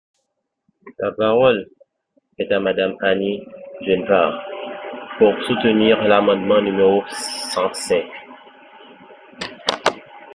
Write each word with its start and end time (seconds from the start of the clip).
La 0.97 1.11
parole 1.11 1.67
est 2.39 2.51
à 2.51 2.59
Madame 2.59 2.95
Annie 3.01 3.43
Genevard, 3.81 4.43
pour 5.19 5.35
soutenir 5.43 6.01
l’amendement 6.05 6.59
numéro 6.59 7.03
cent 7.51 7.71
cinq. 7.71 8.05